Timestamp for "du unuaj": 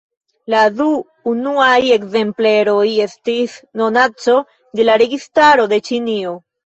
0.77-1.75